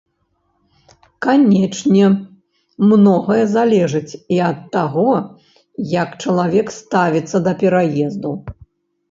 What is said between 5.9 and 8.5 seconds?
як чалавек ставіцца да пераезду.